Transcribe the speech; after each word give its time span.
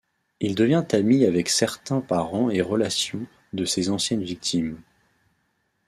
Il 0.39 0.55
devient 0.55 0.83
ami 0.93 1.25
avec 1.25 1.47
certains 1.47 2.01
parents 2.01 2.49
et 2.49 2.63
relations 2.63 3.27
de 3.53 3.65
ses 3.65 3.91
anciennes 3.91 4.23
victimes... 4.23 4.81